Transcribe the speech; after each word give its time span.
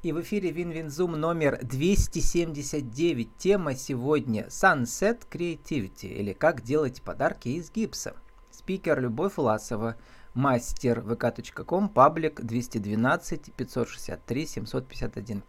И 0.00 0.12
в 0.12 0.20
эфире 0.20 0.52
WinWin 0.52 0.89
Zoom 0.89 1.14
номер 1.14 1.58
279. 1.60 3.36
Тема 3.36 3.74
сегодня 3.74 4.46
Sunset 4.46 5.26
Creativity 5.28 6.06
или 6.06 6.32
как 6.32 6.62
делать 6.62 7.02
подарки 7.02 7.48
из 7.48 7.72
гипса. 7.72 8.14
Спикер 8.52 9.00
Любовь 9.00 9.36
Власова, 9.36 9.96
мастер 10.34 11.00
vk.com, 11.00 11.88
паблик 11.88 12.40
212 12.40 13.52
563 13.56 14.46
751. 14.46 15.42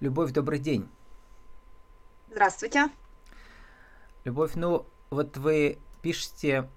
Любовь, 0.00 0.32
добрый 0.32 0.58
день. 0.58 0.88
Здравствуйте. 2.32 2.88
Любовь, 4.24 4.56
ну 4.56 4.86
вот 5.10 5.36
вы 5.36 5.78
пишете, 6.02 6.68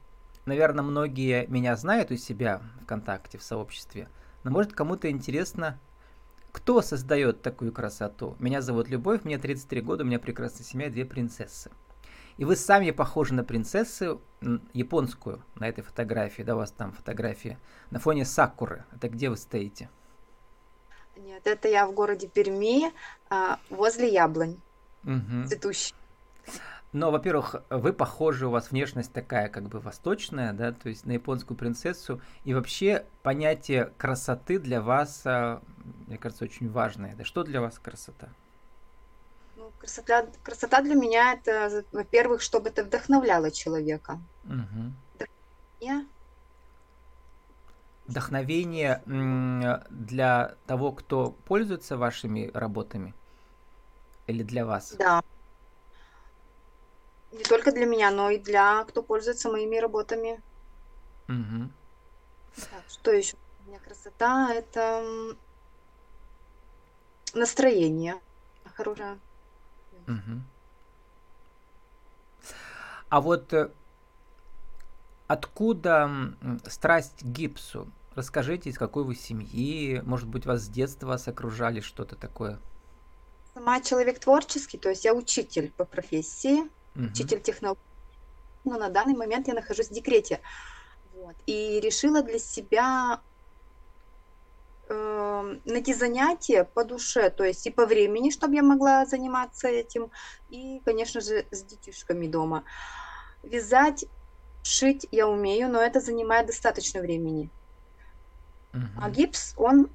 наверное, 0.45 0.83
многие 0.83 1.47
меня 1.47 1.75
знают 1.77 2.11
у 2.11 2.15
себя 2.15 2.61
ВКонтакте, 2.83 3.39
в 3.39 3.43
сообществе, 3.43 4.07
но 4.43 4.51
может 4.51 4.73
кому-то 4.73 5.09
интересно, 5.09 5.79
кто 6.57 6.81
создает 6.81 7.43
такую 7.43 7.71
красоту? 7.71 8.35
Меня 8.39 8.63
зовут 8.63 8.89
Любовь, 8.89 9.23
мне 9.23 9.37
33 9.37 9.81
года, 9.81 10.03
у 10.03 10.07
меня 10.07 10.17
прекрасная 10.17 10.65
семья, 10.65 10.89
две 10.89 11.05
принцессы. 11.05 11.69
И 12.37 12.45
вы 12.45 12.55
сами 12.55 12.89
похожи 12.89 13.35
на 13.35 13.43
принцессу 13.43 14.21
японскую 14.73 15.43
на 15.53 15.67
этой 15.69 15.83
фотографии, 15.83 16.41
да, 16.41 16.55
у 16.55 16.57
вас 16.57 16.71
там 16.71 16.93
фотография, 16.93 17.59
на 17.91 17.99
фоне 17.99 18.25
сакуры. 18.25 18.85
Это 18.91 19.07
где 19.07 19.29
вы 19.29 19.37
стоите? 19.37 19.91
Нет, 21.15 21.45
это 21.45 21.67
я 21.67 21.85
в 21.85 21.93
городе 21.93 22.27
Перми, 22.27 22.91
а, 23.29 23.59
возле 23.69 24.11
яблонь, 24.11 24.57
угу. 25.03 25.47
цветущий. 25.47 25.93
Но, 26.97 27.11
во-первых, 27.11 27.57
вы 27.69 27.93
похожи, 27.93 28.47
у 28.47 28.49
вас 28.49 28.71
внешность 28.71 29.13
такая 29.13 29.49
как 29.49 29.65
бы 29.69 29.79
восточная, 29.79 30.51
да, 30.51 30.71
то 30.71 30.89
есть 30.89 31.05
на 31.05 31.11
японскую 31.11 31.55
принцессу. 31.55 32.21
И 32.43 32.55
вообще 32.55 33.05
понятие 33.21 33.93
красоты 33.99 34.57
для 34.57 34.81
вас, 34.81 35.21
а, 35.25 35.61
мне 36.07 36.17
кажется, 36.17 36.43
очень 36.43 36.71
важное. 36.71 37.15
Да 37.15 37.23
что 37.23 37.43
для 37.43 37.61
вас 37.61 37.77
красота? 37.77 38.29
Ну, 39.57 39.71
красота, 39.77 40.25
красота 40.41 40.81
для 40.81 40.95
меня 40.95 41.33
это, 41.33 41.83
во-первых, 41.91 42.41
чтобы 42.41 42.69
это 42.69 42.83
вдохновляло 42.83 43.51
человека. 43.51 44.19
Угу. 44.45 44.93
Вдохновение. 45.13 46.07
Вдохновение 48.07 49.83
для 49.91 50.55
того, 50.65 50.93
кто 50.93 51.29
пользуется 51.45 51.95
вашими 51.95 52.49
работами? 52.55 53.13
Или 54.25 54.41
для 54.41 54.65
вас? 54.65 54.95
Да 54.97 55.21
только 57.47 57.71
для 57.71 57.85
меня, 57.85 58.11
но 58.11 58.29
и 58.29 58.37
для 58.37 58.83
кто 58.85 59.01
пользуется 59.01 59.49
моими 59.49 59.77
работами. 59.77 60.41
Угу. 61.27 61.69
Так, 62.55 62.83
что 62.89 63.11
еще? 63.11 63.35
У 63.65 63.69
меня 63.69 63.79
красота 63.79 64.53
это 64.53 65.35
настроение 67.33 68.19
хорошее. 68.77 69.19
Угу. 70.07 70.41
А 73.09 73.21
вот 73.21 73.53
э, 73.53 73.71
откуда 75.27 76.35
страсть 76.67 77.21
к 77.21 77.25
гипсу? 77.25 77.91
Расскажите, 78.15 78.69
из 78.69 78.77
какой 78.77 79.03
вы 79.03 79.15
семьи? 79.15 80.01
Может 80.05 80.27
быть, 80.27 80.45
вас 80.45 80.61
с 80.61 80.69
детства 80.69 81.07
вас 81.07 81.27
окружали 81.27 81.81
что-то 81.81 82.15
такое? 82.15 82.59
Сама 83.53 83.81
человек 83.81 84.19
творческий, 84.19 84.77
то 84.77 84.89
есть 84.89 85.05
я 85.05 85.13
учитель 85.13 85.71
по 85.71 85.85
профессии 85.85 86.69
угу. 86.97 87.05
учитель 87.05 87.41
технологий. 87.41 87.81
Но 88.65 88.77
на 88.77 88.89
данный 88.89 89.15
момент 89.15 89.47
я 89.47 89.53
нахожусь 89.53 89.89
в 89.89 89.93
декрете. 89.93 90.41
Вот. 91.13 91.35
И 91.45 91.79
решила 91.79 92.21
для 92.21 92.39
себя 92.39 93.21
э, 94.89 95.55
найти 95.65 95.93
занятие 95.93 96.65
по 96.65 96.83
душе, 96.83 97.29
то 97.29 97.43
есть 97.43 97.65
и 97.65 97.71
по 97.71 97.85
времени, 97.85 98.29
чтобы 98.29 98.55
я 98.55 98.63
могла 98.63 99.05
заниматься 99.05 99.67
этим, 99.67 100.11
и, 100.49 100.81
конечно 100.85 101.21
же, 101.21 101.45
с 101.51 101.63
детишками 101.63 102.27
дома. 102.27 102.63
Вязать, 103.43 104.05
шить 104.63 105.07
я 105.11 105.27
умею, 105.27 105.69
но 105.69 105.79
это 105.81 105.99
занимает 105.99 106.47
достаточно 106.47 107.01
времени. 107.01 107.49
Uh-huh. 108.73 108.81
А 109.01 109.09
гипс, 109.09 109.53
он 109.57 109.89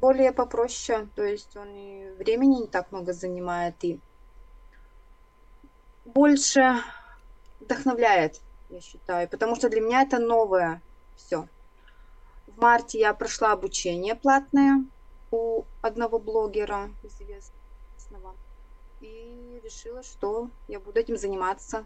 более 0.00 0.32
попроще, 0.32 1.08
то 1.14 1.24
есть 1.24 1.56
он 1.56 1.68
и 1.74 2.10
времени 2.18 2.60
не 2.62 2.66
так 2.66 2.92
много 2.92 3.12
занимает, 3.12 3.74
и 3.82 3.98
больше 6.06 6.82
вдохновляет, 7.60 8.40
я 8.70 8.80
считаю, 8.80 9.28
потому 9.28 9.56
что 9.56 9.68
для 9.68 9.80
меня 9.80 10.02
это 10.02 10.18
новое 10.18 10.80
все. 11.16 11.48
В 12.46 12.60
марте 12.60 12.98
я 12.98 13.12
прошла 13.12 13.52
обучение 13.52 14.14
платное 14.14 14.84
у 15.30 15.64
одного 15.82 16.18
блогера 16.18 16.88
известного 17.02 18.34
и 19.00 19.60
решила, 19.62 20.02
что 20.02 20.50
я 20.68 20.80
буду 20.80 20.98
этим 20.98 21.16
заниматься. 21.16 21.84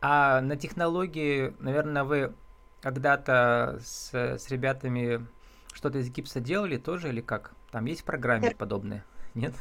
А 0.00 0.40
на 0.40 0.56
технологии, 0.56 1.54
наверное, 1.58 2.04
вы 2.04 2.34
когда-то 2.80 3.80
с, 3.82 4.14
с 4.14 4.48
ребятами 4.48 5.26
что-то 5.72 5.98
из 5.98 6.10
гипса 6.10 6.38
делали 6.38 6.76
тоже 6.76 7.08
или 7.08 7.20
как? 7.20 7.52
Там 7.72 7.86
есть 7.86 8.04
программы 8.04 8.52
подобные? 8.52 9.04
Нет? 9.34 9.54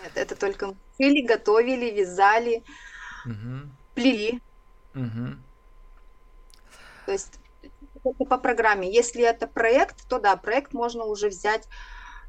Нет, 0.00 0.12
это 0.14 0.36
только 0.36 0.74
шили, 0.98 1.26
готовили, 1.26 1.90
вязали, 1.90 2.62
угу. 3.26 3.68
плели. 3.94 4.40
Угу. 4.94 5.36
То 7.06 7.12
есть 7.12 7.38
это 8.04 8.24
по 8.24 8.38
программе. 8.38 8.92
Если 8.92 9.22
это 9.22 9.46
проект, 9.46 10.08
то 10.08 10.18
да, 10.18 10.36
проект 10.36 10.72
можно 10.72 11.04
уже 11.04 11.28
взять 11.28 11.68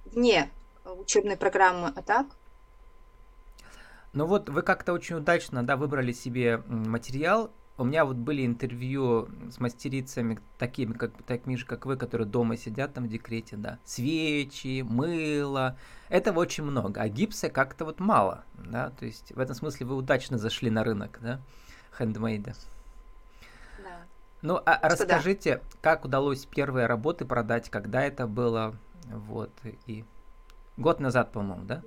вне 0.06 0.52
учебной 0.86 1.38
программы, 1.38 1.92
а 1.96 2.02
так? 2.02 2.28
Ну 4.14 4.26
вот 4.26 4.50
вы 4.50 4.62
как-то 4.62 4.94
очень 4.94 5.16
удачно, 5.16 5.64
да, 5.64 5.76
выбрали 5.76 6.12
себе 6.12 6.58
материал, 6.68 7.52
у 7.78 7.84
меня 7.86 8.06
вот 8.06 8.18
были 8.18 8.46
интервью 8.46 9.28
с 9.50 9.60
мастерицами, 9.60 10.40
такими, 10.60 10.94
как, 10.94 11.12
такими 11.24 11.56
же, 11.56 11.66
как 11.66 11.86
вы, 11.86 11.98
которые 11.98 12.28
дома 12.28 12.56
сидят 12.56 12.94
там 12.94 13.06
в 13.06 13.08
декрете, 13.08 13.56
да. 13.56 13.80
Свечи, 13.84 14.84
мыло. 14.84 15.78
Этого 16.10 16.40
очень 16.42 16.64
много. 16.64 17.02
А 17.02 17.10
гипса 17.10 17.50
как-то 17.50 17.86
вот 17.86 18.00
мало, 18.00 18.44
да. 18.56 18.92
То 18.92 19.06
есть 19.06 19.32
в 19.36 19.40
этом 19.40 19.56
смысле 19.56 19.88
вы 19.88 19.96
удачно 19.96 20.38
зашли 20.38 20.70
на 20.70 20.84
рынок, 20.84 21.18
да, 21.22 21.42
хендмейда. 21.98 22.54
Да. 23.82 24.06
Ну, 24.44 24.62
а 24.64 24.78
Что 24.78 24.90
расскажите, 24.90 25.56
да. 25.56 25.64
как 25.82 26.06
удалось 26.06 26.46
первые 26.46 26.86
работы 26.86 27.26
продать, 27.26 27.72
когда 27.72 28.04
это 28.04 28.28
было, 28.28 28.76
вот, 29.06 29.52
и 29.88 30.06
год 30.78 31.00
назад, 31.00 31.32
по-моему, 31.32 31.66
да? 31.66 31.82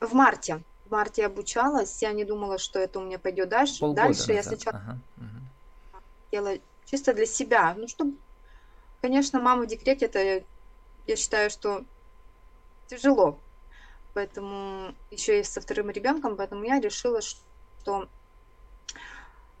В 0.00 0.14
марте 0.14 0.64
марте 0.94 1.26
обучалась, 1.26 2.02
я 2.02 2.12
не 2.12 2.24
думала, 2.24 2.58
что 2.58 2.78
это 2.78 3.00
у 3.00 3.02
меня 3.02 3.18
пойдет 3.18 3.48
дальше. 3.48 3.80
Полгода 3.80 4.02
дальше 4.02 4.20
назад. 4.20 4.36
я 4.36 4.42
сначала 4.44 4.76
ага, 4.78 4.98
угу. 5.16 6.00
делала 6.30 6.58
чисто 6.86 7.12
для 7.12 7.26
себя. 7.26 7.74
Ну, 7.76 7.88
чтобы, 7.88 8.14
конечно, 9.02 9.40
мама 9.40 9.64
в 9.64 9.66
декрете, 9.66 10.06
это, 10.06 10.44
я 11.06 11.16
считаю, 11.16 11.50
что 11.50 11.84
тяжело. 12.86 13.38
Поэтому 14.14 14.94
еще 15.10 15.40
и 15.40 15.44
со 15.44 15.60
вторым 15.60 15.90
ребенком, 15.90 16.36
поэтому 16.36 16.62
я 16.62 16.80
решила, 16.80 17.20
что 17.20 18.08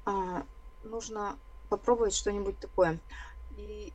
а, 0.04 0.44
нужно 0.84 1.36
попробовать 1.68 2.14
что-нибудь 2.14 2.60
такое. 2.60 3.00
И 3.56 3.92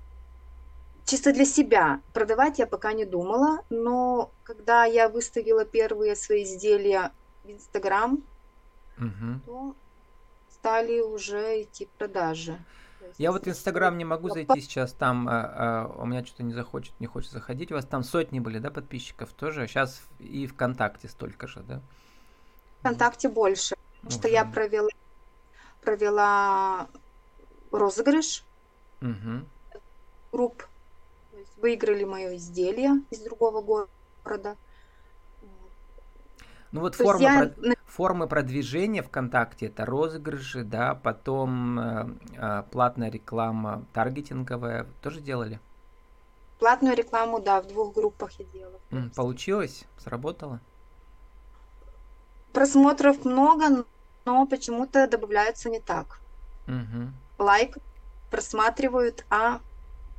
чисто 1.06 1.31
для 1.31 1.45
себя. 1.45 2.01
Продавать 2.13 2.59
я 2.59 2.67
пока 2.67 2.91
не 2.91 3.06
думала, 3.06 3.63
но 3.69 4.29
когда 4.44 4.83
я 4.83 5.07
выставила 5.07 5.63
первые 5.63 6.17
свои 6.17 6.44
изделия 6.44 7.13
в 7.50 7.56
Инстаграм, 7.56 8.24
угу. 8.98 9.40
то 9.46 9.76
стали 10.52 11.00
уже 11.02 11.64
идти 11.64 11.88
продажи. 11.98 12.58
Я 13.18 13.32
вот 13.32 13.48
Инстаграм 13.48 13.98
не 13.98 14.06
могу 14.06 14.30
зайти 14.30 14.62
сейчас, 14.62 14.94
там 14.94 15.28
а, 15.28 15.32
а, 15.32 16.02
у 16.02 16.06
меня 16.06 16.26
что-то 16.26 16.44
не 16.44 16.54
захочет, 16.54 16.94
не 17.00 17.08
хочет 17.08 17.32
заходить. 17.32 17.72
У 17.72 17.75
вас 17.75 17.86
там 17.86 18.04
сотни 18.04 18.40
были, 18.40 18.60
да, 18.60 18.69
подписчиков 18.69 19.31
тоже? 19.31 19.68
Сейчас 19.68 20.01
и 20.19 20.48
ВКонтакте 20.48 21.07
столько 21.07 21.48
же, 21.48 21.62
да? 21.62 21.81
ВКонтакте 22.80 23.30
больше, 23.30 23.75
потому 24.02 24.13
угу. 24.13 24.19
что 24.19 24.28
я 24.28 24.45
провела, 24.45 24.90
провела 25.81 26.88
розыгрыш 27.72 28.44
угу. 29.02 29.45
групп 30.31 30.63
выиграли 31.57 32.04
мое 32.04 32.36
изделие 32.36 33.02
из 33.10 33.19
другого 33.19 33.62
города. 33.62 34.56
Ну 36.71 36.81
вот 36.81 36.95
форма, 36.95 37.21
я... 37.21 37.48
про... 37.48 37.75
формы 37.86 38.27
продвижения 38.27 39.01
ВКонтакте 39.01 39.68
это 39.68 39.86
розыгрыши, 39.86 40.63
да, 40.63 40.94
потом 40.95 41.80
э, 41.80 42.10
э, 42.38 42.63
платная 42.71 43.10
реклама 43.10 43.86
таргетинговая 43.94 44.86
тоже 45.01 45.19
делали? 45.19 45.60
Платную 46.60 46.95
рекламу, 46.95 47.39
да, 47.39 47.62
в 47.62 47.68
двух 47.68 47.95
группах 47.95 48.31
я 48.33 48.45
делала. 48.45 48.80
Получилось? 49.16 49.86
Сработало? 49.98 50.60
Просмотров 52.54 53.25
много, 53.25 53.86
но 54.25 54.45
почему-то 54.45 55.07
добавляются 55.07 55.69
не 55.69 55.80
так. 55.80 56.19
Угу. 56.68 57.44
Лайк 57.44 57.77
просматривают, 58.30 59.25
а 59.30 59.62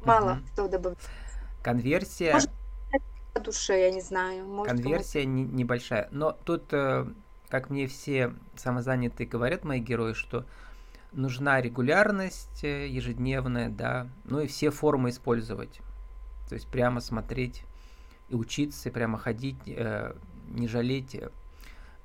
мало 0.05 0.33
угу. 0.33 0.41
кто 0.53 0.69
добавляет. 0.69 0.99
Конверсия... 1.63 2.33
Может, 2.33 2.51
по 3.33 3.41
душе, 3.41 3.81
я 3.81 3.91
не 3.91 4.01
знаю. 4.01 4.47
Может, 4.47 4.77
конверсия 4.77 5.25
не, 5.25 5.45
небольшая. 5.45 6.09
Но 6.11 6.33
тут, 6.33 6.73
э, 6.73 7.07
как 7.49 7.71
мне 7.71 7.87
все 7.87 8.35
самозанятые 8.57 9.27
говорят, 9.27 9.65
мои 9.65 9.81
герои, 9.81 10.13
что 10.13 10.45
нужна 11.13 11.61
регулярность 11.61 12.65
э, 12.65 12.89
ежедневная, 12.89 13.69
да, 13.69 14.09
ну 14.25 14.41
и 14.41 14.47
все 14.47 14.71
формы 14.71 15.11
использовать. 15.11 15.81
То 16.49 16.55
есть 16.55 16.69
прямо 16.69 17.01
смотреть 17.01 17.65
и 18.29 18.35
учиться, 18.35 18.91
прямо 18.91 19.19
ходить, 19.19 19.59
э, 19.67 20.15
не 20.49 20.69
жалеть 20.69 21.17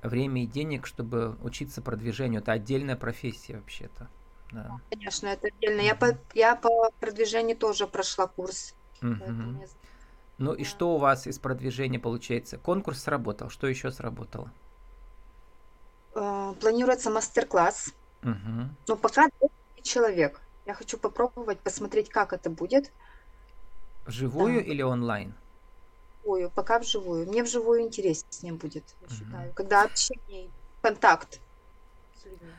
время 0.02 0.44
и 0.44 0.48
денег, 0.48 0.86
чтобы 0.86 1.36
учиться 1.42 1.82
продвижению. 1.82 2.42
Это 2.42 2.52
отдельная 2.52 2.96
профессия 2.96 3.56
вообще-то. 3.56 4.08
Да. 4.52 4.80
Конечно, 4.92 5.28
это 5.28 5.48
отдельно. 5.48 5.82
Я 5.82 5.96
по, 5.96 6.18
я 6.34 6.56
по 6.56 6.92
продвижению 7.00 7.58
тоже 7.58 7.88
прошла 7.88 8.28
курс. 8.28 8.76
Угу. 9.02 9.66
Ну 10.38 10.54
и 10.54 10.64
что 10.64 10.96
у 10.96 10.98
вас 10.98 11.28
из 11.28 11.40
продвижения 11.40 12.00
получается? 12.00 12.58
Конкурс 12.58 13.04
сработал. 13.04 13.50
Что 13.50 13.68
еще 13.68 13.92
сработало? 13.92 14.52
Э, 16.14 16.54
планируется 16.60 17.10
мастер-класс. 17.10 17.94
Угу. 18.24 18.70
Но 18.88 18.96
пока 18.98 19.30
человек. 19.82 20.42
Я 20.66 20.74
хочу 20.74 20.98
попробовать, 20.98 21.60
посмотреть, 21.60 22.10
как 22.10 22.34
это 22.34 22.50
будет. 22.50 22.92
Вживую 24.06 24.62
да. 24.62 24.72
или 24.72 24.82
онлайн? 24.82 25.34
Вживую, 26.20 26.50
пока 26.50 26.80
вживую. 26.80 27.28
Мне 27.28 27.44
вживую 27.44 27.82
интереснее 27.82 28.54
будет, 28.54 28.84
я 29.02 29.08
угу. 29.08 29.16
считаю. 29.16 29.54
Когда 29.54 29.84
общение, 29.84 30.50
контакт 30.82 31.40
с 32.20 32.26
людьми. 32.26 32.52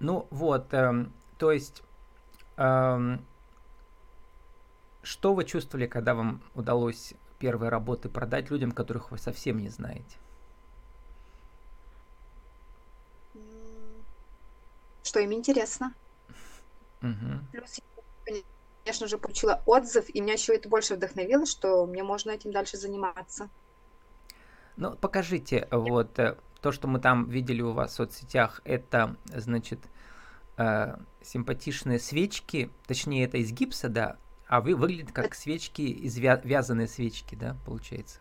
Ну 0.00 0.26
вот, 0.30 0.72
эм, 0.72 1.12
то 1.38 1.50
есть, 1.50 1.82
эм, 2.56 3.24
что 5.10 5.34
вы 5.34 5.44
чувствовали, 5.44 5.88
когда 5.88 6.14
вам 6.14 6.40
удалось 6.54 7.14
первые 7.40 7.68
работы 7.68 8.08
продать 8.08 8.48
людям, 8.48 8.70
которых 8.70 9.10
вы 9.10 9.18
совсем 9.18 9.58
не 9.58 9.68
знаете? 9.68 10.16
Что 15.02 15.18
им 15.18 15.32
интересно. 15.32 15.92
Угу. 17.02 17.44
Плюс, 17.50 17.80
конечно 18.84 19.08
же, 19.08 19.18
получила 19.18 19.60
отзыв, 19.66 20.08
и 20.10 20.20
меня 20.20 20.34
еще 20.34 20.54
это 20.54 20.68
больше 20.68 20.94
вдохновило, 20.94 21.44
что 21.44 21.86
мне 21.86 22.04
можно 22.04 22.30
этим 22.30 22.52
дальше 22.52 22.76
заниматься. 22.76 23.50
Ну, 24.76 24.94
покажите, 24.94 25.66
вот 25.72 26.20
э, 26.20 26.36
то, 26.60 26.70
что 26.70 26.86
мы 26.86 27.00
там 27.00 27.28
видели 27.28 27.62
у 27.62 27.72
вас 27.72 27.90
в 27.90 27.94
соцсетях, 27.94 28.60
это, 28.62 29.16
значит, 29.24 29.80
э, 30.56 30.96
симпатичные 31.20 31.98
свечки, 31.98 32.70
точнее, 32.86 33.24
это 33.24 33.38
из 33.38 33.50
гипса, 33.50 33.88
да, 33.88 34.16
а 34.50 34.60
вы 34.60 34.74
выглядит 34.74 35.12
как 35.12 35.36
свечки, 35.36 35.82
из 35.82 36.18
вя- 36.18 36.40
вязаные 36.42 36.88
свечки, 36.88 37.36
да, 37.36 37.56
получается. 37.64 38.18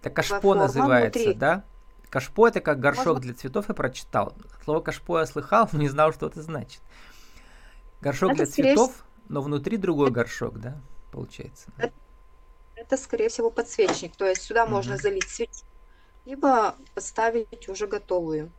Это 0.00 0.08
кашпо 0.10 0.54
называется, 0.54 1.18
внутри. 1.18 1.34
да? 1.34 1.64
Кашпо 2.08 2.46
это 2.46 2.60
как 2.60 2.78
горшок 2.78 3.06
Можно? 3.06 3.20
для 3.20 3.34
цветов, 3.34 3.68
я 3.68 3.74
прочитал. 3.74 4.32
Слово 4.62 4.80
кашпо 4.80 5.18
я 5.18 5.26
слыхал, 5.26 5.68
но 5.72 5.80
не 5.80 5.88
знал, 5.88 6.12
что 6.12 6.28
это 6.28 6.40
значит. 6.40 6.80
Горшок 8.00 8.30
это 8.30 8.44
для 8.44 8.46
цветов, 8.46 9.04
но 9.28 9.42
внутри 9.42 9.76
другой 9.76 10.12
горшок, 10.12 10.60
да, 10.60 10.80
получается. 11.10 11.72
Это, 11.78 11.94
это, 12.76 12.96
скорее 12.96 13.28
всего, 13.28 13.50
подсвечник. 13.50 14.14
То 14.14 14.26
есть 14.26 14.42
сюда 14.42 14.62
угу. 14.62 14.74
можно 14.74 14.98
залить 14.98 15.28
свечи, 15.28 15.64
либо 16.26 16.76
поставить 16.94 17.68
уже 17.68 17.88
готовую. 17.88 18.52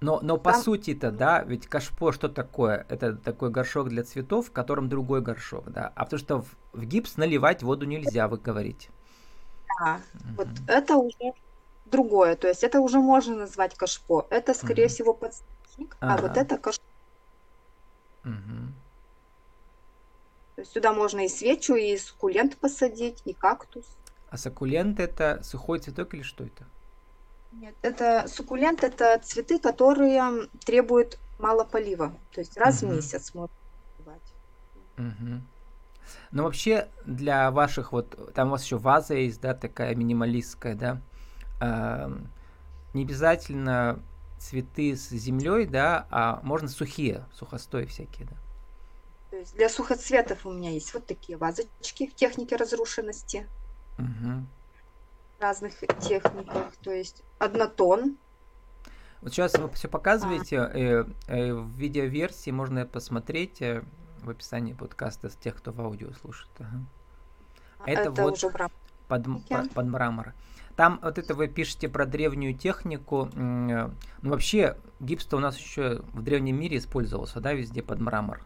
Но, 0.00 0.18
но 0.22 0.38
по 0.38 0.52
Там... 0.52 0.62
сути-то, 0.62 1.10
да, 1.10 1.42
ведь 1.42 1.66
кашпо 1.66 2.12
что 2.12 2.28
такое? 2.28 2.86
Это 2.88 3.14
такой 3.14 3.50
горшок 3.50 3.90
для 3.90 4.02
цветов, 4.02 4.48
в 4.48 4.52
котором 4.52 4.88
другой 4.88 5.20
горшок, 5.20 5.70
да. 5.70 5.92
А 5.94 6.04
потому 6.04 6.20
что 6.20 6.40
в, 6.40 6.56
в 6.72 6.84
гипс 6.84 7.18
наливать 7.18 7.62
воду 7.62 7.84
нельзя, 7.84 8.26
вы 8.26 8.38
говорите. 8.38 8.88
Да, 9.78 10.00
угу. 10.14 10.34
вот 10.36 10.48
это 10.68 10.96
уже 10.96 11.34
другое. 11.84 12.36
То 12.36 12.48
есть 12.48 12.64
это 12.64 12.80
уже 12.80 12.98
можно 12.98 13.36
назвать 13.36 13.74
кашпо. 13.74 14.26
Это, 14.30 14.54
скорее 14.54 14.86
угу. 14.86 14.92
всего, 14.92 15.14
подсвечник, 15.14 15.96
ага. 16.00 16.14
а 16.14 16.28
вот 16.28 16.36
это 16.38 16.56
кашпо. 16.56 16.84
Угу. 18.24 18.72
То 20.56 20.62
есть 20.62 20.72
сюда 20.72 20.94
можно 20.94 21.24
и 21.26 21.28
свечу, 21.28 21.74
и 21.74 21.96
суккулент 21.98 22.56
посадить, 22.56 23.20
и 23.26 23.34
кактус. 23.34 23.84
А 24.30 24.38
суккулент 24.38 24.98
это 24.98 25.42
сухой 25.42 25.78
цветок 25.78 26.14
или 26.14 26.22
что 26.22 26.44
это? 26.44 26.64
Нет, 27.52 27.74
это 27.82 28.26
суккулент, 28.28 28.84
это 28.84 29.18
цветы, 29.22 29.58
которые 29.58 30.48
требуют 30.64 31.18
мало 31.38 31.64
полива. 31.64 32.14
То 32.32 32.40
есть 32.40 32.56
раз 32.56 32.82
угу. 32.82 32.92
в 32.92 32.96
месяц 32.96 33.34
можно 33.34 33.54
поливать. 33.96 34.32
Угу. 34.98 35.40
Ну, 36.32 36.44
вообще, 36.44 36.88
для 37.04 37.50
ваших 37.50 37.92
вот, 37.92 38.34
там 38.34 38.48
у 38.48 38.50
вас 38.52 38.64
еще 38.64 38.78
ваза 38.78 39.14
есть, 39.14 39.40
да, 39.40 39.54
такая 39.54 39.94
минималистская, 39.94 40.74
да, 40.74 41.00
э, 41.60 42.10
не 42.94 43.02
обязательно 43.02 44.00
цветы 44.38 44.96
с 44.96 45.10
землей, 45.10 45.66
да, 45.66 46.06
а 46.10 46.40
можно 46.42 46.68
сухие, 46.68 47.26
сухостой 47.32 47.86
всякие, 47.86 48.28
да. 48.28 48.36
То 49.30 49.36
есть 49.36 49.54
для 49.54 49.68
сухоцветов 49.68 50.46
у 50.46 50.52
меня 50.52 50.70
есть 50.70 50.92
вот 50.94 51.06
такие 51.06 51.38
вазочки 51.38 52.08
в 52.08 52.14
технике 52.14 52.56
разрушенности. 52.56 53.46
Угу 53.98 54.46
разных 55.40 55.72
техниках, 56.00 56.76
то 56.82 56.90
есть 56.92 57.22
однотон. 57.38 58.16
Вот 59.22 59.32
сейчас 59.32 59.58
вы 59.58 59.68
все 59.70 59.88
показываете, 59.88 60.60
а. 60.60 60.70
э, 60.72 61.04
э, 61.26 61.52
в 61.52 61.70
видеоверсии 61.76 62.50
можно 62.50 62.86
посмотреть 62.86 63.60
э, 63.60 63.82
в 64.22 64.30
описании 64.30 64.72
подкаста 64.72 65.28
с 65.28 65.36
тех, 65.36 65.56
кто 65.56 65.72
в 65.72 65.80
аудио 65.80 66.12
слушает. 66.12 66.50
Ага. 66.58 66.84
А 67.80 67.90
это, 67.90 68.02
это 68.02 68.22
вот 68.22 68.34
уже 68.34 68.50
под, 69.08 69.24
под, 69.48 69.74
под 69.74 69.86
мрамор. 69.86 70.34
Там 70.76 70.98
вот 71.02 71.18
это 71.18 71.34
вы 71.34 71.48
пишете 71.48 71.88
про 71.88 72.06
древнюю 72.06 72.56
технику. 72.56 73.28
Ну, 73.34 73.92
вообще, 74.22 74.76
гипс-то 75.00 75.36
у 75.36 75.40
нас 75.40 75.58
еще 75.58 76.02
в 76.12 76.22
древнем 76.22 76.58
мире 76.58 76.78
использовался, 76.78 77.40
да, 77.40 77.52
везде 77.52 77.82
под 77.82 78.00
мрамор. 78.00 78.42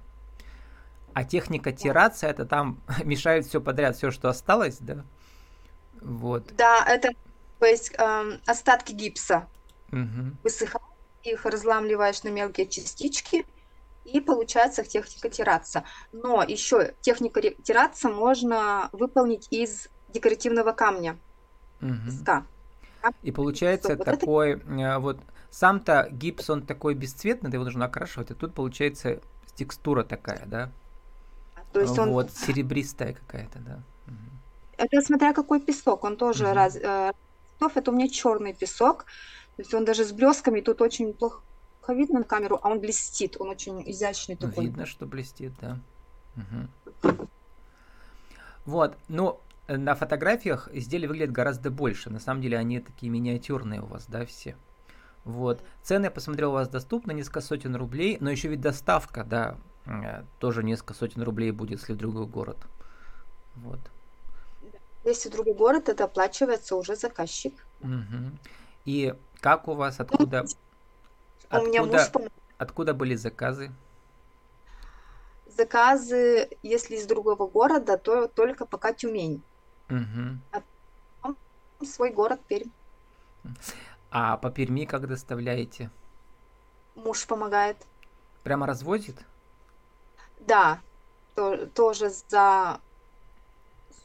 А 1.13 1.23
техника 1.23 1.71
тирация, 1.71 2.31
это 2.31 2.45
там 2.45 2.81
мешают 3.05 3.47
все 3.47 3.61
подряд, 3.61 3.97
все, 3.97 4.11
что 4.11 4.29
осталось, 4.29 4.79
да? 4.79 5.05
Вот. 6.05 6.55
Да, 6.57 6.85
это 6.87 7.11
то 7.59 7.67
есть 7.67 7.95
э, 7.97 8.39
остатки 8.47 8.93
гипса. 8.93 9.49
Угу. 9.91 10.37
Высыхают, 10.43 10.85
их 11.23 11.47
разламливаешь 11.47 12.23
на 12.23 12.29
мелкие 12.29 12.67
частички, 12.67 13.47
и 14.05 14.21
получается 14.21 14.85
техника 14.85 15.31
тираться. 15.31 15.85
Но 16.13 16.43
еще 16.43 16.95
техника 17.01 17.41
тираться 17.41 18.11
можно 18.11 18.91
выполнить 18.93 19.49
из 19.51 19.89
декоративного 20.13 20.73
камня. 20.73 21.19
Угу. 21.81 22.45
И 23.23 23.33
получается 23.33 23.97
вот 23.97 24.05
такой, 24.05 24.53
это... 24.53 24.99
Вот 24.99 25.21
сам-то 25.51 26.09
гипс, 26.11 26.51
он 26.51 26.67
такой 26.67 26.95
бесцветный, 26.95 27.51
его 27.51 27.65
нужно 27.65 27.87
окрашивать, 27.87 28.31
а 28.31 28.35
тут 28.35 28.55
получается 28.55 29.21
текстура 29.55 30.03
такая, 30.03 30.45
да? 30.47 30.71
То 31.73 31.81
есть 31.81 31.99
он... 31.99 32.11
Вот, 32.11 32.31
серебристая 32.31 33.15
какая-то, 33.15 33.59
да. 33.61 33.83
Это 34.77 35.01
смотря 35.01 35.33
какой 35.33 35.61
песок, 35.61 36.05
он 36.05 36.17
тоже 36.17 36.47
угу. 36.47 36.55
раз, 36.55 36.77
э, 36.77 37.13
это 37.61 37.91
у 37.91 37.95
меня 37.95 38.09
черный 38.09 38.53
песок, 38.53 39.05
то 39.57 39.63
есть 39.63 39.75
он 39.75 39.85
даже 39.85 40.05
с 40.05 40.13
блесками, 40.13 40.61
тут 40.61 40.81
очень 40.81 41.13
плохо 41.13 41.43
видно 41.89 42.21
на 42.21 42.25
камеру, 42.25 42.59
а 42.63 42.71
он 42.71 42.81
блестит, 42.81 43.37
он 43.41 43.51
очень 43.51 43.83
изящный 43.91 44.37
ну, 44.41 44.49
такой. 44.49 44.65
Видно, 44.65 44.87
что 44.87 45.07
блестит, 45.07 45.53
да. 45.61 45.79
Угу. 46.37 47.29
Вот, 48.67 48.97
ну, 49.09 49.41
на 49.69 49.95
фотографиях 49.95 50.69
изделия 50.73 51.09
выглядят 51.09 51.33
гораздо 51.33 51.71
больше. 51.71 52.11
На 52.11 52.21
самом 52.21 52.43
деле 52.43 52.59
они 52.59 52.81
такие 52.81 53.11
миниатюрные 53.11 53.83
у 53.83 53.87
вас, 53.87 54.07
да, 54.09 54.25
все. 54.27 54.57
Вот. 55.25 55.63
Цены, 55.83 56.07
я 56.07 56.11
посмотрел, 56.11 56.51
у 56.51 56.55
вас 56.55 56.69
доступны, 56.69 57.13
несколько 57.13 57.41
сотен 57.41 57.77
рублей, 57.77 58.19
но 58.21 58.31
еще 58.31 58.49
ведь 58.49 58.61
доставка, 58.61 59.25
да, 59.25 59.57
э, 59.87 60.25
тоже 60.39 60.63
несколько 60.63 60.95
сотен 60.95 61.23
рублей 61.23 61.51
будет, 61.51 61.81
если 61.81 61.95
в 61.95 61.97
другой 61.97 62.27
город. 62.27 62.59
Вот. 63.57 63.81
Если 65.05 65.29
другой 65.29 65.55
город, 65.55 65.89
это 65.89 66.05
оплачивается 66.05 66.77
уже 66.77 66.97
заказчик. 66.97 67.55
Угу. 67.81 68.39
И 68.87 69.15
как 69.41 69.69
у 69.69 69.75
вас, 69.75 70.01
откуда, 70.01 70.43
у 70.43 71.57
откуда, 71.57 71.69
меня 71.69 71.85
муж... 71.85 72.31
откуда 72.59 72.95
были 72.95 73.15
заказы? 73.15 73.71
Заказы, 75.47 76.49
если 76.63 76.97
из 76.97 77.07
другого 77.07 77.47
города, 77.47 77.99
то 77.99 78.29
только 78.29 78.67
пока 78.67 78.93
Тюмень. 78.93 79.43
Угу. 79.91 80.63
А 81.23 81.35
свой 81.85 82.11
город 82.11 82.41
Пермь. 82.49 82.71
А 84.11 84.37
по 84.39 84.51
Перми 84.51 84.87
как 84.87 85.07
доставляете? 85.07 85.91
Муж 86.95 87.27
помогает. 87.27 87.77
Прямо 88.43 88.67
развозит? 88.67 89.17
Да, 90.41 90.81
то, 91.35 91.67
тоже 91.67 92.11
за 92.29 92.81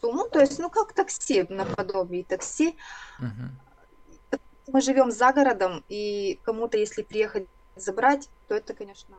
сумму, 0.01 0.27
то 0.29 0.39
есть, 0.39 0.59
ну, 0.59 0.69
как 0.69 0.93
такси, 0.93 1.45
наподобие 1.49 2.23
такси. 2.23 2.77
Угу. 3.19 4.39
Мы 4.73 4.81
живем 4.81 5.11
за 5.11 5.31
городом, 5.31 5.83
и 5.89 6.39
кому-то, 6.43 6.77
если 6.77 7.01
приехать 7.01 7.47
забрать, 7.75 8.29
то 8.47 8.55
это, 8.55 8.73
конечно, 8.73 9.15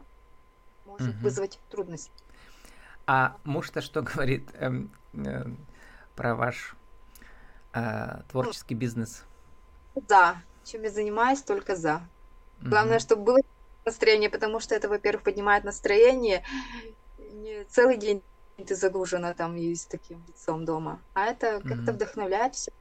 может 0.87 1.15
угу. 1.15 1.23
вызвать 1.23 1.59
трудности. 1.71 2.13
А 3.07 3.37
муж-то 3.45 3.81
что 3.81 4.03
говорит? 4.03 4.49
Эм, 4.55 4.93
э, 5.15 5.45
про 6.15 6.35
ваш 6.35 6.77
э, 7.73 8.23
творческий 8.31 8.75
бизнес. 8.75 9.25
Да, 9.97 10.43
чем 10.65 10.83
я 10.83 10.91
занимаюсь, 10.91 11.43
только 11.43 11.77
за. 11.77 12.03
Главное, 12.61 12.99
mm-hmm. 12.99 13.01
чтобы 13.01 13.25
было 13.25 13.39
настроение, 13.85 14.29
потому 14.29 14.61
что 14.61 14.75
это, 14.75 14.89
во-первых, 14.89 15.23
поднимает 15.25 15.65
настроение. 15.65 16.45
Не 17.19 17.65
целый 17.65 17.97
день 17.97 18.23
ты 18.65 18.77
загружена 18.77 19.35
там 19.35 19.57
и 19.57 19.75
с 19.75 19.87
таким 19.87 20.23
лицом 20.27 20.65
дома, 20.65 21.01
а 21.15 21.27
это 21.27 21.61
как-то 21.61 21.75
mm-hmm. 21.75 21.93
вдохновляет 21.93 22.55
все. 22.55 22.73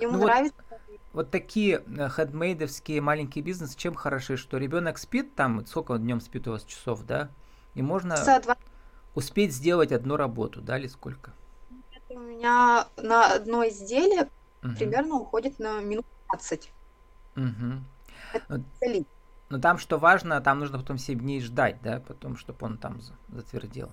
Ему 0.00 0.14
ну 0.14 0.24
нравится. 0.24 0.56
Вот, 0.70 0.80
вот 1.12 1.30
такие 1.30 1.84
э, 1.86 2.08
хедмейдовские 2.08 3.00
маленькие 3.00 3.44
бизнесы 3.44 3.76
чем 3.76 3.94
хороши, 3.94 4.36
что 4.36 4.58
ребенок 4.58 4.98
спит 4.98 5.34
там, 5.36 5.64
сколько 5.66 5.92
он 5.92 6.02
днем 6.02 6.20
спит 6.20 6.48
у 6.48 6.52
вас 6.52 6.64
часов, 6.64 7.04
да? 7.04 7.30
И 7.74 7.82
можно 7.82 8.16
Часа 8.16 8.40
два. 8.40 8.56
успеть 9.14 9.54
сделать 9.54 9.92
одну 9.92 10.16
работу, 10.16 10.60
да, 10.60 10.78
или 10.78 10.88
сколько? 10.88 11.32
у 12.10 12.18
меня 12.18 12.86
на 12.96 13.34
одно 13.34 13.66
изделие 13.68 14.28
угу. 14.62 14.74
примерно 14.76 15.16
уходит 15.16 15.58
на 15.58 15.80
минут 15.80 16.06
20. 16.28 16.72
Угу. 17.36 17.44
Это 18.32 18.62
но, 19.50 19.60
там, 19.60 19.78
что 19.78 19.98
важно, 19.98 20.40
там 20.40 20.58
нужно 20.58 20.78
потом 20.78 20.98
7 20.98 21.18
дней 21.18 21.40
ждать, 21.40 21.80
да, 21.82 22.00
потом, 22.00 22.36
чтобы 22.36 22.66
он 22.66 22.78
там 22.78 23.00
затвердел. 23.28 23.92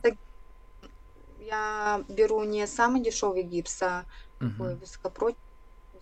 Я 1.42 2.04
беру 2.08 2.44
не 2.44 2.68
самый 2.68 3.02
дешевый 3.02 3.44
гипс, 3.44 3.82
а 3.82 4.06
угу. 4.40 4.50
такой 4.50 4.76
высокопрочный, 4.76 5.42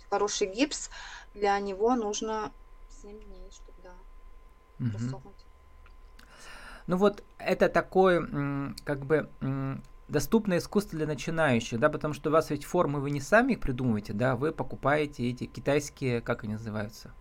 хороший 0.09 0.47
гипс. 0.47 0.89
Для 1.33 1.57
него 1.59 1.95
нужно 1.95 2.51
7 3.01 3.11
дней, 3.11 3.49
чтобы 3.51 3.77
да, 3.83 3.93
угу. 4.79 4.91
просохнуть. 4.91 5.35
Ну 6.87 6.97
вот 6.97 7.23
это 7.37 7.69
такой, 7.69 8.19
как 8.83 9.05
бы, 9.05 9.29
доступное 10.07 10.57
искусство 10.57 10.97
для 10.97 11.07
начинающих, 11.07 11.79
да, 11.79 11.89
потому 11.89 12.13
что 12.13 12.29
у 12.29 12.33
вас 12.33 12.49
ведь 12.49 12.65
формы 12.65 12.99
вы 12.99 13.11
не 13.11 13.21
сами 13.21 13.53
их 13.53 13.59
придумываете, 13.59 14.13
да, 14.13 14.35
вы 14.35 14.51
покупаете 14.51 15.29
эти 15.29 15.45
китайские, 15.45 16.19
как 16.21 16.43
они 16.43 16.53
называются? 16.53 17.11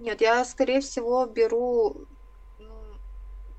Нет, 0.00 0.20
я, 0.20 0.44
скорее 0.44 0.80
всего, 0.80 1.24
беру, 1.24 2.06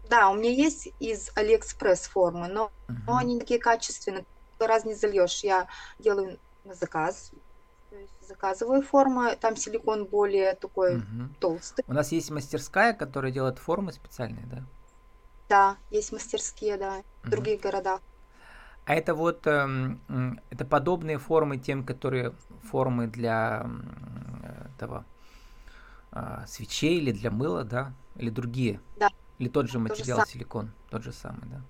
да, 0.10 0.30
у 0.30 0.36
меня 0.36 0.52
есть 0.52 0.90
из 1.00 1.32
Алиэкспресс 1.36 2.08
формы, 2.08 2.48
но, 2.48 2.72
uh-huh. 2.88 2.96
но 3.08 3.18
они 3.18 3.40
такие 3.40 3.60
качественные, 3.60 4.26
раз 4.60 4.86
не 4.86 4.94
зальешь, 4.94 5.44
я 5.44 5.68
делаю 6.00 6.40
на 6.64 6.74
заказ, 6.74 7.32
заказываю 8.28 8.82
формы, 8.82 9.36
там 9.40 9.56
силикон 9.56 10.06
более 10.06 10.56
такой 10.56 10.98
uh-huh. 10.98 11.30
толстый. 11.40 11.84
У 11.88 11.94
нас 11.94 12.12
есть 12.12 12.32
мастерская, 12.32 12.94
которая 12.94 13.32
делает 13.32 13.60
формы 13.60 13.92
специальные, 13.94 14.46
да? 14.48 14.64
Да, 15.48 15.78
есть 15.92 16.12
мастерские, 16.12 16.78
да, 16.78 17.04
в 17.24 17.28
uh-huh. 17.28 17.30
других 17.30 17.62
городах. 17.62 18.02
А 18.86 18.94
это 18.94 19.16
вот 19.16 19.48
э, 19.48 19.98
это 20.52 20.66
подобные 20.66 21.18
формы 21.18 21.58
тем, 21.58 21.84
которые 21.84 22.34
формы 22.70 23.08
для 23.08 23.68
этого 24.76 25.06
э, 26.12 26.44
свечей 26.48 27.00
или 27.00 27.12
для 27.12 27.32
мыла, 27.32 27.64
да? 27.64 27.94
Или 28.16 28.30
другие? 28.30 28.80
Да. 28.98 29.10
Или 29.38 29.50
тот 29.50 29.70
же 29.70 29.80
материал 29.80 30.20
же 30.22 30.26
силикон, 30.26 30.72
тот 30.90 31.04
же 31.04 31.12
самый, 31.12 31.48
да? 31.48 31.62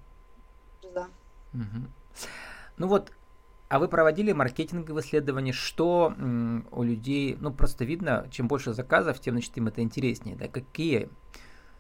Да. 0.93 1.10
Угу. 1.53 1.88
Ну 2.77 2.88
вот, 2.88 3.12
а 3.69 3.79
вы 3.79 3.88
проводили 3.88 4.31
маркетинговые 4.31 5.03
исследования, 5.03 5.53
что 5.53 6.13
м, 6.17 6.67
у 6.72 6.84
людей, 6.84 7.38
ну 7.39 7.53
просто 7.53 7.86
видно, 7.86 8.27
чем 8.31 8.48
больше 8.48 8.74
заказов, 8.74 9.19
тем 9.19 9.36
значит 9.36 9.57
им 9.57 9.67
это 9.67 9.81
интереснее, 9.81 10.36
да? 10.36 10.48
Какие 10.48 11.10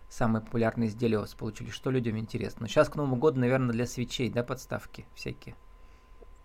самые 0.09 0.43
популярные 0.43 0.89
изделия 0.89 1.17
у 1.17 1.21
вас 1.21 1.35
получились? 1.35 1.73
Что 1.73 1.91
людям 1.91 2.17
интересно? 2.17 2.67
Сейчас 2.67 2.89
к 2.89 2.95
Новому 2.95 3.17
году, 3.17 3.39
наверное, 3.39 3.73
для 3.73 3.85
свечей, 3.87 4.29
да, 4.29 4.43
подставки 4.43 5.05
всякие? 5.15 5.55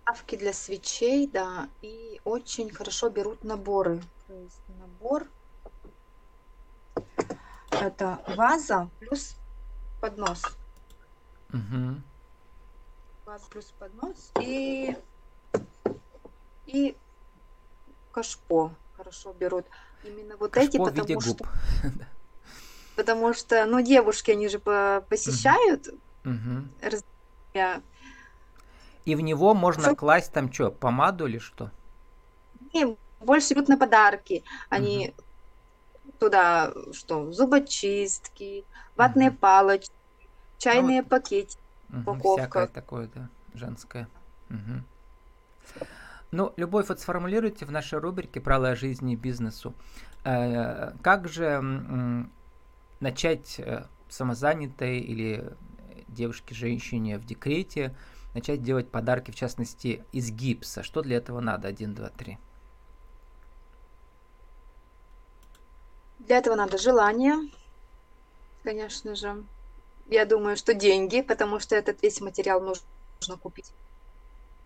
Подставки 0.04 0.36
для 0.36 0.52
свечей, 0.52 1.26
да, 1.26 1.68
и 1.82 2.20
очень 2.24 2.70
хорошо 2.70 3.10
берут 3.10 3.44
наборы. 3.44 4.02
То 4.26 4.34
есть 4.34 4.62
набор 4.68 5.26
это 7.80 8.20
ваза 8.36 8.88
плюс 9.00 9.36
поднос. 10.00 10.42
Угу. 11.52 12.00
Ваза 13.26 13.46
плюс 13.50 13.72
поднос 13.78 14.32
и 14.40 14.96
и 16.66 16.96
кашпо 18.12 18.72
хорошо 18.96 19.32
берут. 19.32 19.66
Именно 20.04 20.36
вот 20.36 20.52
кашпо 20.52 20.68
эти, 20.68 20.76
потому 20.78 21.20
что... 21.20 21.44
потому 22.96 23.34
что, 23.34 23.66
ну, 23.66 23.80
девушки, 23.80 24.30
они 24.30 24.48
же 24.48 24.58
посещают. 24.58 25.88
Угу. 26.24 26.92
И 29.06 29.14
в 29.14 29.20
него 29.20 29.54
можно 29.54 29.84
что? 29.84 29.96
класть 29.96 30.32
там 30.32 30.52
что, 30.52 30.70
помаду 30.70 31.26
или 31.26 31.38
что? 31.38 31.70
Не, 32.72 32.96
больше 33.20 33.54
идут 33.54 33.68
на 33.68 33.76
подарки. 33.76 34.44
Они 34.68 35.14
угу. 35.16 35.24
Туда, 36.20 36.72
что, 36.92 37.32
зубочистки, 37.32 38.64
ватные 38.94 39.30
угу. 39.30 39.38
палочки, 39.38 39.94
чайные 40.58 41.02
ну, 41.02 41.08
пакетики, 41.08 41.58
угу, 41.88 42.00
упаковка. 42.00 42.42
Всякое 42.42 42.66
такое, 42.68 43.10
да, 43.14 43.28
женское. 43.54 44.08
Угу. 44.50 45.86
Ну, 46.32 46.52
Любовь, 46.56 46.88
вот 46.88 47.00
сформулируйте 47.00 47.64
в 47.64 47.72
нашей 47.72 47.98
рубрике 47.98 48.40
«Правила 48.40 48.76
жизни 48.76 49.14
и 49.14 49.16
бизнесу». 49.16 49.74
Э, 50.24 50.92
как 51.02 51.26
же 51.28 52.28
начать 53.00 53.58
э, 53.58 53.86
самозанятой 54.08 55.00
или 55.00 55.52
девушке-женщине 56.08 57.18
в 57.18 57.24
декрете, 57.24 57.96
начать 58.34 58.62
делать 58.62 58.90
подарки, 58.90 59.30
в 59.30 59.34
частности, 59.34 60.04
из 60.12 60.30
гипса. 60.30 60.82
Что 60.82 61.02
для 61.02 61.16
этого 61.16 61.40
надо? 61.40 61.68
Один, 61.68 61.94
два, 61.94 62.10
три. 62.10 62.38
Для 66.30 66.38
этого 66.38 66.54
надо 66.54 66.78
желание, 66.78 67.34
конечно 68.62 69.16
же. 69.16 69.42
Я 70.06 70.24
думаю, 70.24 70.56
что 70.56 70.74
деньги, 70.74 71.22
потому 71.22 71.58
что 71.58 71.74
этот 71.74 72.00
весь 72.04 72.20
материал 72.20 72.60
нужно 72.60 73.36
купить, 73.36 73.72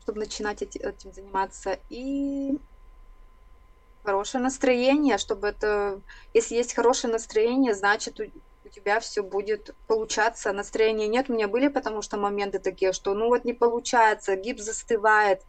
чтобы 0.02 0.18
начинать 0.18 0.60
этим 0.60 1.14
заниматься. 1.14 1.78
И 1.88 2.58
хорошее 4.02 4.44
настроение, 4.44 5.16
чтобы 5.16 5.48
это... 5.48 6.02
Если 6.34 6.54
есть 6.54 6.74
хорошее 6.74 7.10
настроение, 7.14 7.74
значит, 7.74 8.20
у, 8.20 8.68
тебя 8.68 9.00
все 9.00 9.22
будет 9.22 9.74
получаться. 9.86 10.52
Настроения 10.52 11.08
нет. 11.08 11.30
У 11.30 11.32
меня 11.32 11.48
были 11.48 11.68
потому 11.68 12.02
что 12.02 12.18
моменты 12.18 12.58
такие, 12.58 12.92
что 12.92 13.14
ну 13.14 13.28
вот 13.28 13.46
не 13.46 13.54
получается, 13.54 14.36
гипс 14.36 14.64
застывает, 14.64 15.40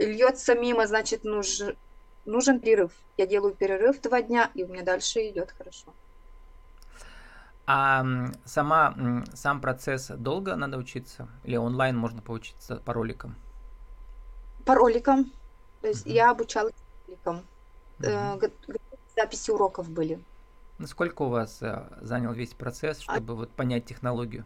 льется 0.00 0.56
мимо, 0.56 0.88
значит, 0.88 1.22
нужен, 1.22 1.76
нужен 2.24 2.60
перерыв. 2.60 2.92
Я 3.16 3.26
делаю 3.26 3.54
перерыв 3.54 4.00
два 4.00 4.22
дня, 4.22 4.50
и 4.54 4.64
у 4.64 4.68
меня 4.68 4.82
дальше 4.82 5.28
идет 5.28 5.52
хорошо. 5.56 5.94
А 7.66 8.04
сама, 8.44 9.24
сам 9.34 9.60
процесс 9.60 10.08
долго 10.08 10.56
надо 10.56 10.76
учиться? 10.76 11.28
Или 11.44 11.56
онлайн 11.56 11.96
можно 11.96 12.20
поучиться 12.20 12.76
по 12.76 12.92
роликам? 12.92 13.36
По 14.64 14.74
роликам. 14.74 15.32
То 15.80 15.88
есть 15.88 16.06
uh-huh. 16.06 16.12
я 16.12 16.30
обучалась 16.30 16.74
роликам 17.06 17.42
э, 18.00 18.38
записи 19.16 19.50
уроков 19.50 19.88
были. 19.88 20.22
Насколько 20.78 21.22
у 21.22 21.28
вас 21.28 21.62
э, 21.62 21.84
занял 22.00 22.32
весь 22.32 22.54
процесс, 22.54 22.98
а 23.06 23.14
чтобы 23.14 23.34
а... 23.34 23.36
вот 23.36 23.50
понять 23.50 23.84
технологию? 23.84 24.44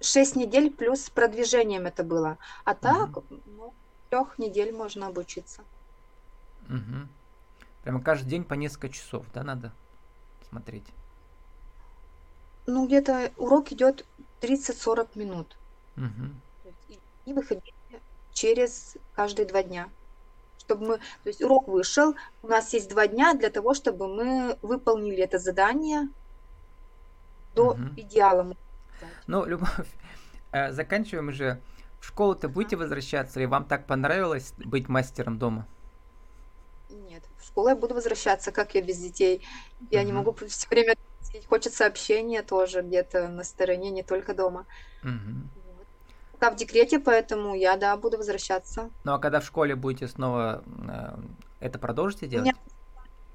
Шесть 0.00 0.36
недель 0.36 0.70
плюс 0.70 1.04
с 1.04 1.10
продвижением 1.10 1.86
это 1.86 2.02
было. 2.02 2.36
А 2.64 2.74
так, 2.74 3.16
угу. 3.16 3.24
ну, 3.46 3.74
трех 4.10 4.38
недель 4.38 4.74
можно 4.74 5.06
обучиться. 5.06 5.62
Угу. 6.68 7.08
Прямо 7.82 8.00
каждый 8.02 8.28
день 8.28 8.44
по 8.44 8.54
несколько 8.54 8.88
часов, 8.88 9.26
да, 9.34 9.42
надо 9.42 9.72
смотреть? 10.48 10.86
Ну, 12.66 12.86
где-то 12.86 13.32
урок 13.36 13.72
идет 13.72 14.06
30-40 14.40 15.18
минут. 15.18 15.56
Угу. 15.96 16.70
И 17.26 17.32
выходить 17.32 17.74
через 18.32 18.96
каждые 19.14 19.46
два 19.46 19.62
дня 19.62 19.88
чтобы 20.66 20.86
мы, 20.86 20.96
то 20.96 21.28
есть 21.28 21.42
урок 21.42 21.68
вышел, 21.68 22.14
у 22.42 22.48
нас 22.48 22.72
есть 22.72 22.88
два 22.90 23.06
дня 23.06 23.34
для 23.34 23.50
того, 23.50 23.74
чтобы 23.74 24.08
мы 24.08 24.56
выполнили 24.62 25.18
это 25.18 25.38
задание 25.38 26.08
до 27.54 27.72
угу. 27.72 27.82
идеала. 27.96 28.56
Ну, 29.26 29.44
Любовь, 29.44 29.70
э, 30.52 30.72
заканчиваем 30.72 31.28
уже. 31.28 31.60
В 32.00 32.06
школу-то 32.06 32.48
будете 32.48 32.76
возвращаться, 32.76 33.40
или 33.40 33.46
вам 33.46 33.64
так 33.64 33.86
понравилось 33.86 34.52
быть 34.58 34.88
мастером 34.88 35.38
дома? 35.38 35.66
Нет, 37.14 37.22
в 37.38 37.46
школу 37.46 37.68
я 37.68 37.76
буду 37.76 37.94
возвращаться, 37.94 38.50
как 38.50 38.74
я 38.74 38.82
без 38.82 38.98
детей. 38.98 39.46
Я 39.90 40.00
угу. 40.00 40.06
не 40.06 40.12
могу 40.12 40.36
все 40.48 40.68
время 40.68 40.96
хочется 41.48 41.86
общения 41.86 42.42
тоже 42.42 42.82
где-то 42.82 43.28
на 43.28 43.44
стороне, 43.44 43.90
не 43.90 44.02
только 44.02 44.34
дома. 44.34 44.66
Угу 45.02 45.48
пока 46.44 46.50
в 46.50 46.56
декрете, 46.56 46.98
поэтому 46.98 47.54
я, 47.54 47.76
да, 47.76 47.96
буду 47.96 48.18
возвращаться. 48.18 48.90
Ну 49.04 49.12
а 49.14 49.18
когда 49.18 49.40
в 49.40 49.46
школе 49.46 49.76
будете 49.76 50.08
снова 50.08 50.62
э, 50.88 51.16
это 51.60 51.78
продолжите 51.78 52.26
делать? 52.26 52.48
У 52.48 52.50
меня, 52.50 52.58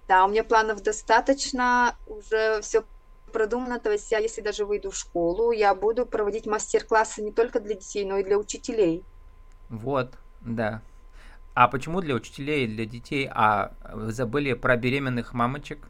да, 0.07 0.25
у 0.25 0.27
меня 0.27 0.43
планов 0.43 0.83
достаточно, 0.83 1.95
уже 2.05 2.62
все 2.62 2.83
продумано, 3.31 3.79
то 3.79 3.91
есть 3.91 4.12
я, 4.12 4.19
если 4.19 4.41
даже 4.41 4.65
выйду 4.65 4.91
в 4.91 4.95
школу, 4.95 5.51
я 5.51 5.74
буду 5.74 6.05
проводить 6.05 6.45
мастер-классы 6.45 7.21
не 7.21 7.31
только 7.31 7.59
для 7.59 7.75
детей, 7.75 8.05
но 8.05 8.17
и 8.17 8.24
для 8.24 8.38
учителей. 8.38 9.03
Вот, 9.69 10.13
Да. 10.41 10.81
А 11.53 11.68
почему 11.68 12.01
для 12.01 12.15
учителей 12.15 12.65
и 12.65 12.68
для 12.68 12.86
детей? 12.86 13.29
А 13.32 13.74
вы 13.91 14.12
забыли 14.12 14.53
про 14.53 14.77
беременных 14.77 15.34
мамочек? 15.34 15.88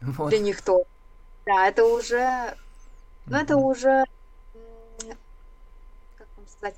Вот. 0.00 0.30
Для 0.30 0.40
них 0.40 0.60
то. 0.62 0.84
Да, 1.46 1.68
это 1.68 1.84
уже... 1.84 2.56
Ну, 3.26 3.36
это 3.36 3.56
уже... 3.56 4.04
Как 6.18 6.26
вам 6.36 6.46
сказать? 6.48 6.74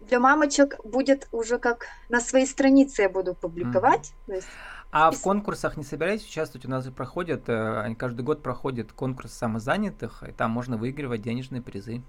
Для 0.00 0.18
мамочек 0.18 0.84
будет 0.84 1.28
уже 1.30 1.58
как 1.58 1.86
на 2.08 2.20
своей 2.20 2.46
странице 2.46 3.02
я 3.02 3.08
буду 3.08 3.34
публиковать. 3.34 4.12
Mm-hmm. 4.26 4.34
Есть 4.34 4.48
а 4.92 5.12
в 5.12 5.20
конкурсах 5.20 5.76
не 5.76 5.84
собираетесь 5.84 6.26
участвовать? 6.26 6.66
У 6.66 6.70
нас 6.70 6.84
же 6.84 6.90
проходят, 6.90 7.44
э, 7.46 7.94
каждый 7.96 8.22
год 8.22 8.42
проходят 8.42 8.92
конкурс 8.92 9.32
самозанятых, 9.32 10.24
и 10.28 10.32
там 10.32 10.50
можно 10.50 10.76
выигрывать 10.76 11.22
денежные 11.22 11.62
призы 11.62 12.02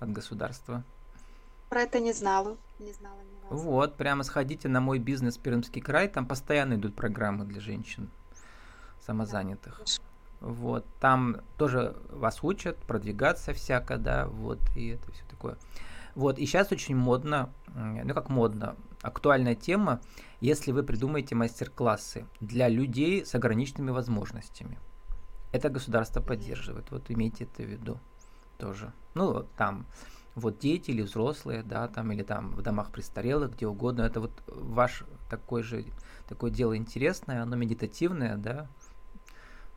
от 0.00 0.10
государства. 0.10 0.82
Про 1.68 1.82
это 1.82 2.00
не 2.00 2.12
знала. 2.12 2.56
Не 2.78 2.92
знала 2.92 3.20
ни 3.20 3.42
разу. 3.42 3.62
Вот, 3.62 3.96
прямо 3.96 4.22
сходите 4.22 4.68
на 4.68 4.80
мой 4.80 4.98
бизнес 4.98 5.36
Пермский 5.36 5.82
край, 5.82 6.08
там 6.08 6.26
постоянно 6.26 6.74
идут 6.74 6.94
программы 6.94 7.44
для 7.44 7.60
женщин 7.60 8.10
самозанятых. 9.00 9.78
Да, 9.78 10.46
вот, 10.46 10.86
там 11.00 11.38
тоже 11.56 11.96
вас 12.10 12.42
учат 12.42 12.76
продвигаться 12.78 13.52
всяко, 13.52 13.96
да, 13.96 14.26
вот, 14.26 14.60
и 14.76 14.88
это 14.88 15.10
все 15.12 15.24
такое. 15.28 15.58
Вот, 16.14 16.38
и 16.38 16.46
сейчас 16.46 16.72
очень 16.72 16.96
модно, 16.96 17.52
ну 17.74 18.14
как 18.14 18.28
модно, 18.28 18.76
актуальная 19.02 19.54
тема, 19.54 20.00
если 20.40 20.72
вы 20.72 20.82
придумаете 20.82 21.34
мастер-классы 21.34 22.26
для 22.40 22.68
людей 22.68 23.24
с 23.24 23.34
ограниченными 23.34 23.90
возможностями. 23.90 24.78
Это 25.52 25.68
государство 25.70 26.20
поддерживает, 26.20 26.90
вот 26.90 27.10
имейте 27.10 27.44
это 27.44 27.62
в 27.62 27.66
виду 27.66 27.98
тоже. 28.58 28.92
Ну, 29.14 29.46
там, 29.56 29.86
вот 30.34 30.58
дети 30.58 30.90
или 30.90 31.02
взрослые, 31.02 31.62
да, 31.62 31.88
там, 31.88 32.12
или 32.12 32.22
там 32.22 32.50
в 32.50 32.62
домах 32.62 32.90
престарелых, 32.90 33.54
где 33.54 33.66
угодно, 33.66 34.02
это 34.02 34.20
вот 34.20 34.32
ваш 34.46 35.04
такой 35.30 35.62
же, 35.62 35.84
такое 36.28 36.50
дело 36.50 36.76
интересное, 36.76 37.42
оно 37.42 37.56
медитативное, 37.56 38.36
да, 38.36 38.68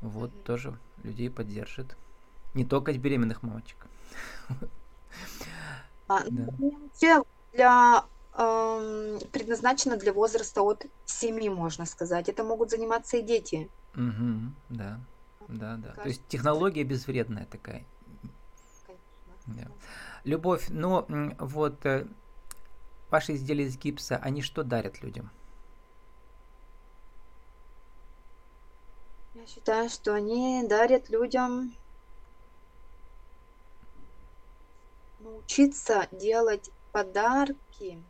вот 0.01 0.31
mm-hmm. 0.31 0.43
тоже 0.43 0.77
людей 1.03 1.29
поддержит. 1.29 1.95
Не 2.53 2.65
только 2.65 2.93
беременных 2.93 3.43
мамочек. 3.43 3.87
А, 6.07 6.23
да. 6.29 6.43
Вообще 6.59 7.23
для 7.53 8.03
э, 8.33 9.19
предназначено 9.31 9.95
для 9.95 10.11
возраста 10.11 10.61
от 10.61 10.85
7, 11.05 11.49
можно 11.53 11.85
сказать. 11.85 12.27
Это 12.27 12.43
могут 12.43 12.69
заниматься 12.69 13.15
и 13.15 13.21
дети. 13.21 13.69
Угу, 13.95 14.51
да, 14.69 14.99
да, 15.47 15.77
да. 15.77 15.81
Кажется. 15.81 16.01
То 16.01 16.09
есть 16.09 16.27
технология 16.27 16.83
безвредная 16.83 17.45
такая. 17.45 17.85
Да. 19.47 19.67
Любовь, 20.23 20.67
ну 20.69 21.05
вот 21.39 21.85
э, 21.85 22.05
ваши 23.09 23.35
изделия 23.35 23.65
из 23.65 23.77
гипса, 23.77 24.17
они 24.17 24.41
что 24.41 24.63
дарят 24.63 25.01
людям? 25.01 25.29
Я 29.33 29.47
считаю, 29.47 29.89
что 29.89 30.13
они 30.13 30.65
дарят 30.67 31.09
людям 31.09 31.73
научиться 35.19 36.07
делать 36.11 36.69
подарки 36.91 38.03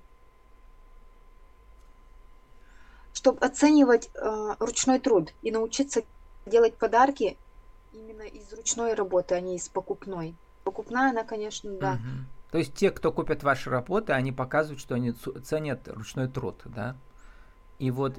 чтобы 3.14 3.46
оценивать 3.46 4.10
э, 4.16 4.56
ручной 4.60 5.00
труд 5.00 5.34
и 5.42 5.52
научиться 5.52 6.04
делать 6.46 6.76
подарки 6.76 7.38
именно 7.94 8.24
из 8.24 8.52
ручной 8.54 8.94
работы, 8.94 9.36
а 9.36 9.42
не 9.42 9.58
из 9.58 9.70
покупной. 9.70 10.36
Покупная, 10.64 11.12
она, 11.12 11.24
конечно, 11.24 11.72
да. 11.72 11.94
Угу. 11.94 12.52
То 12.52 12.58
есть 12.58 12.74
те, 12.74 12.92
кто 12.92 13.12
купят 13.12 13.44
ваши 13.44 13.70
работы, 13.70 14.14
они 14.14 14.32
показывают, 14.32 14.80
что 14.80 14.96
они 14.96 15.12
ценят 15.12 15.88
ручной 15.88 16.28
труд, 16.28 16.62
да? 16.66 16.96
И 17.80 17.92
вот 17.92 18.18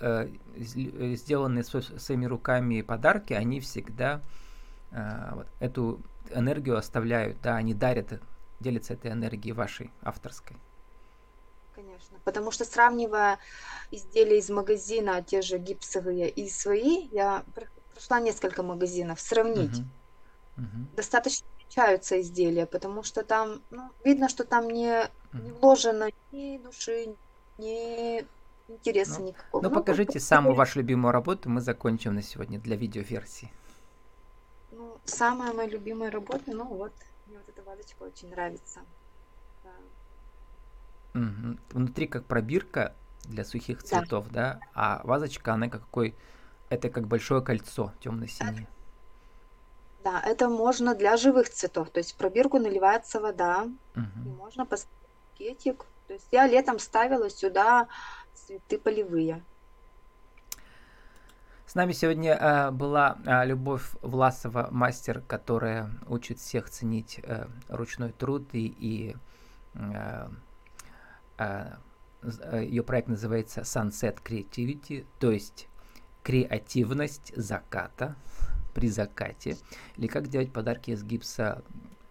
э, 0.00 0.28
э 0.54 1.14
сделанные 1.16 1.64
своими 1.64 2.26
руками 2.26 2.82
подарки, 2.82 3.32
они 3.32 3.60
всегда 3.60 4.22
э, 4.92 5.30
вот, 5.34 5.46
эту 5.60 6.00
энергию 6.30 6.76
оставляют, 6.76 7.40
да, 7.42 7.56
они 7.56 7.74
дарят, 7.74 8.20
делятся 8.60 8.94
этой 8.94 9.10
энергией 9.10 9.52
вашей 9.52 9.90
авторской 10.02 10.56
конечно. 11.78 12.18
Потому 12.24 12.50
что 12.50 12.64
сравнивая 12.64 13.38
изделия 13.90 14.38
из 14.38 14.50
магазина, 14.50 15.22
те 15.22 15.42
же 15.42 15.58
гипсовые 15.58 16.28
и 16.28 16.48
свои, 16.48 17.08
я 17.12 17.44
прошла 17.94 18.20
несколько 18.20 18.62
магазинов, 18.62 19.20
сравнить. 19.20 19.78
Uh-huh. 19.78 20.64
Uh-huh. 20.64 20.96
Достаточно 20.96 21.46
отличаются 21.68 22.20
изделия, 22.20 22.66
потому 22.66 23.02
что 23.02 23.22
там 23.22 23.60
ну, 23.70 23.90
видно, 24.04 24.28
что 24.28 24.44
там 24.44 24.68
не, 24.68 25.08
не 25.32 25.52
вложено 25.52 26.08
ни 26.32 26.58
души, 26.58 27.14
ни 27.58 28.24
интереса 28.68 29.20
ну, 29.20 29.26
никакого. 29.28 29.62
Ну, 29.62 29.68
ну 29.68 29.74
покажите 29.74 30.18
самую 30.20 30.54
вашу 30.54 30.80
любимую 30.80 31.12
работу, 31.12 31.50
мы 31.50 31.60
закончим 31.60 32.14
на 32.14 32.22
сегодня 32.22 32.58
для 32.58 32.76
видеоверсии. 32.76 33.52
Ну, 34.72 34.98
самая 35.04 35.52
моя 35.52 35.68
любимая 35.68 36.10
работа, 36.10 36.44
ну 36.46 36.64
вот, 36.64 36.92
мне 37.26 37.38
вот 37.38 37.48
эта 37.48 37.62
вазочка 37.62 38.02
очень 38.02 38.30
нравится. 38.30 38.80
Угу. 41.14 41.58
Внутри 41.72 42.06
как 42.06 42.26
пробирка 42.26 42.94
для 43.24 43.44
сухих 43.44 43.82
цветов, 43.82 44.28
да. 44.30 44.54
да? 44.54 44.60
А 44.74 45.00
вазочка, 45.04 45.54
она 45.54 45.68
какой? 45.68 46.14
Это 46.68 46.90
как 46.90 47.08
большое 47.08 47.42
кольцо 47.42 47.92
темно-синее. 48.00 48.68
Да, 50.10 50.22
это 50.24 50.48
можно 50.48 50.94
для 50.94 51.16
живых 51.16 51.50
цветов. 51.50 51.90
То 51.90 51.98
есть 51.98 52.12
в 52.12 52.16
пробирку 52.16 52.58
наливается 52.58 53.20
вода, 53.20 53.68
угу. 53.96 54.06
и 54.24 54.28
можно 54.28 54.64
поставить 54.64 54.96
пакетик. 55.32 55.84
То 56.06 56.14
есть 56.14 56.28
я 56.30 56.46
летом 56.46 56.78
ставила 56.78 57.28
сюда 57.28 57.88
цветы 58.34 58.78
полевые. 58.78 59.42
С 61.66 61.74
нами 61.74 61.92
сегодня 61.92 62.32
э, 62.32 62.70
была 62.70 63.18
э, 63.26 63.44
Любовь 63.44 63.90
Власова, 64.00 64.68
мастер, 64.70 65.20
которая 65.20 65.90
учит 66.06 66.38
всех 66.38 66.70
ценить 66.70 67.20
э, 67.22 67.46
ручной 67.68 68.12
труд 68.12 68.48
и, 68.54 68.66
и 68.66 69.16
э, 69.74 70.28
Э, 71.38 71.76
э, 72.22 72.64
ее 72.64 72.82
проект 72.82 73.08
называется 73.08 73.60
Sunset 73.60 74.18
Creativity, 74.22 75.06
то 75.20 75.30
есть 75.30 75.68
креативность 76.24 77.32
заката 77.36 78.16
при 78.78 78.88
закате, 78.88 79.56
или 79.96 80.06
как 80.06 80.28
делать 80.28 80.52
подарки 80.52 80.92
из 80.92 81.02
гипса 81.02 81.64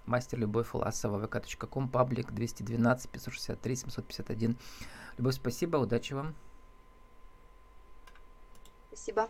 мастер 0.05 0.37
Любовь 0.39 0.67
Фласова, 0.67 1.25
vk.com, 1.25 1.87
паблик 1.87 2.33
212 2.33 3.09
563 3.09 3.75
751. 3.77 4.57
Любовь, 5.17 5.35
спасибо, 5.35 5.77
удачи 5.77 6.11
вам. 6.11 6.35
Спасибо. 8.89 9.29